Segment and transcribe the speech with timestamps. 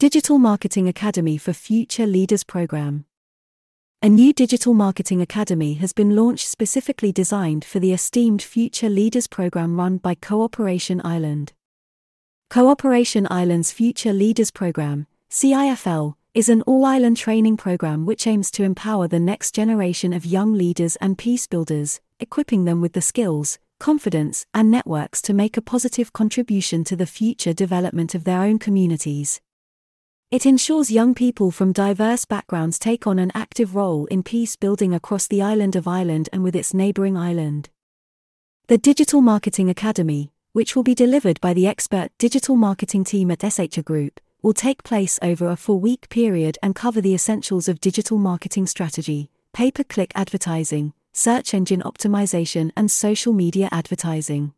[0.00, 3.04] Digital Marketing Academy for Future Leaders program.
[4.00, 9.26] A new Digital Marketing Academy has been launched specifically designed for the esteemed Future Leaders
[9.26, 11.52] program run by Cooperation Ireland.
[12.48, 18.64] Cooperation Ireland's Future Leaders program, CIFL, is an all island training program which aims to
[18.64, 23.58] empower the next generation of young leaders and peace builders, equipping them with the skills,
[23.78, 28.58] confidence, and networks to make a positive contribution to the future development of their own
[28.58, 29.42] communities.
[30.30, 34.94] It ensures young people from diverse backgrounds take on an active role in peace building
[34.94, 37.68] across the island of Ireland and with its neighbouring island.
[38.68, 43.40] The Digital Marketing Academy, which will be delivered by the expert digital marketing team at
[43.40, 47.80] SHR Group, will take place over a four week period and cover the essentials of
[47.80, 54.54] digital marketing strategy, pay per click advertising, search engine optimization, and social media advertising.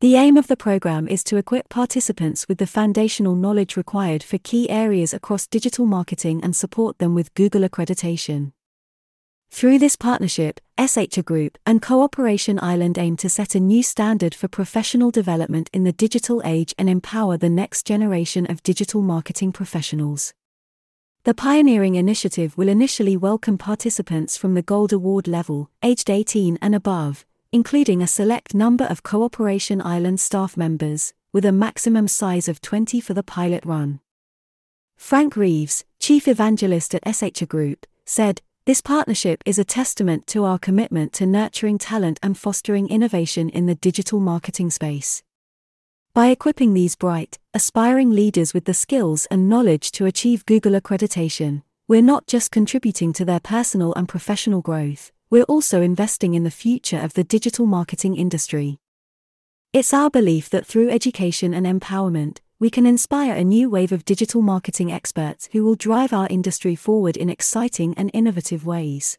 [0.00, 4.36] The aim of the program is to equip participants with the foundational knowledge required for
[4.36, 8.52] key areas across digital marketing and support them with Google accreditation.
[9.50, 14.48] Through this partnership, SHR Group and Cooperation Ireland aim to set a new standard for
[14.48, 20.34] professional development in the digital age and empower the next generation of digital marketing professionals.
[21.24, 26.74] The pioneering initiative will initially welcome participants from the Gold Award level, aged 18 and
[26.74, 32.60] above, including a select number of Cooperation Ireland staff members, with a maximum size of
[32.60, 34.00] 20 for the pilot run.
[34.96, 40.58] Frank Reeves, Chief Evangelist at SHR Group, said, This partnership is a testament to our
[40.58, 45.22] commitment to nurturing talent and fostering innovation in the digital marketing space.
[46.14, 51.62] By equipping these bright, aspiring leaders with the skills and knowledge to achieve Google accreditation,
[51.88, 56.50] we're not just contributing to their personal and professional growth, we're also investing in the
[56.50, 58.78] future of the digital marketing industry.
[59.72, 64.04] It's our belief that through education and empowerment, we can inspire a new wave of
[64.04, 69.18] digital marketing experts who will drive our industry forward in exciting and innovative ways.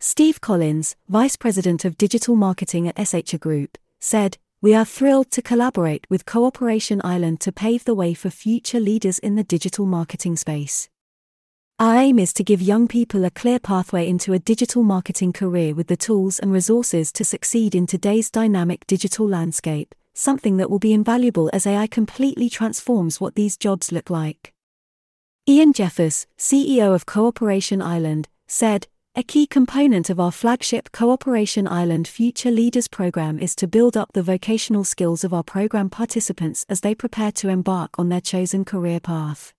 [0.00, 5.42] Steve Collins, Vice President of Digital Marketing at SHR Group, said, We are thrilled to
[5.42, 10.36] collaborate with Cooperation Ireland to pave the way for future leaders in the digital marketing
[10.36, 10.88] space.
[11.82, 15.74] Our aim is to give young people a clear pathway into a digital marketing career
[15.74, 20.78] with the tools and resources to succeed in today's dynamic digital landscape, something that will
[20.78, 24.52] be invaluable as AI completely transforms what these jobs look like.
[25.48, 32.06] Ian Jeffers, CEO of Cooperation Ireland, said, a key component of our flagship Cooperation Ireland
[32.06, 36.82] Future Leaders program is to build up the vocational skills of our program participants as
[36.82, 39.52] they prepare to embark on their chosen career path.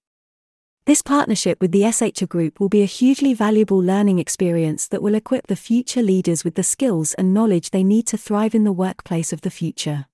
[0.86, 5.16] This partnership with the SHR Group will be a hugely valuable learning experience that will
[5.16, 8.74] equip the future leaders with the skills and knowledge they need to thrive in the
[8.74, 10.08] workplace of the future.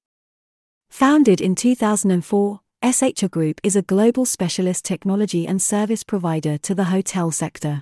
[0.91, 6.85] Founded in 2004, SHR Group is a global specialist technology and service provider to the
[6.85, 7.81] hotel sector.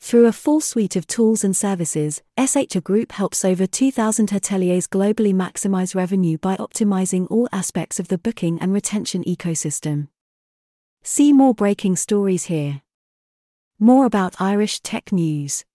[0.00, 5.32] Through a full suite of tools and services, SHR Group helps over 2,000 hoteliers globally
[5.32, 10.08] maximize revenue by optimizing all aspects of the booking and retention ecosystem.
[11.06, 12.80] See more breaking stories here.
[13.78, 15.66] More about Irish Tech News.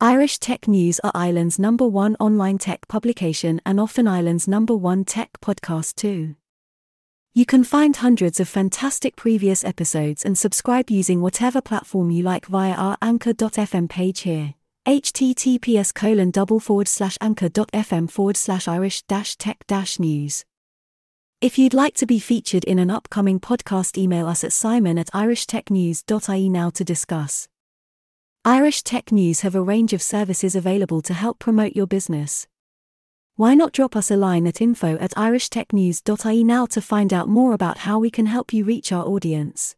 [0.00, 5.04] Irish Tech News are Ireland's number one online tech publication and often Ireland's number one
[5.04, 6.34] tech podcast too.
[7.32, 12.46] You can find hundreds of fantastic previous episodes and subscribe using whatever platform you like
[12.46, 14.54] via our anchor.fm page here.
[14.88, 20.44] https colon double forward slash anchor.fm forward slash irish dash tech dash news.
[21.42, 25.08] If you'd like to be featured in an upcoming podcast, email us at simon at
[25.08, 27.48] irishtechnews.ie now to discuss.
[28.44, 32.46] Irish Tech News have a range of services available to help promote your business.
[33.34, 37.54] Why not drop us a line at info at irishtechnews.ie now to find out more
[37.54, 39.74] about how we can help you reach our audience?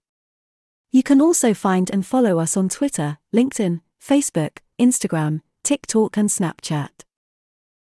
[0.92, 7.03] You can also find and follow us on Twitter, LinkedIn, Facebook, Instagram, TikTok, and Snapchat.